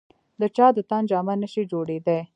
[0.39, 2.19] د چا د تن جامه نه شي جوړېدای.